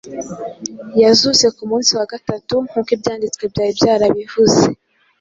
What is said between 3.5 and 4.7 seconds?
byari byarabivuze.